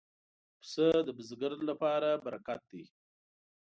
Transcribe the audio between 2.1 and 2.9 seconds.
برکت دی.